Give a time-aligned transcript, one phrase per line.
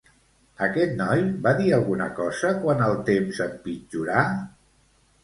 [0.67, 4.25] Aquest noi va dir alguna cosa quan el temps empitjorà?